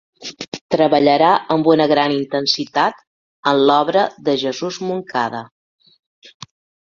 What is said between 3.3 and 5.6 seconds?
en l'obra de Jesús Moncada.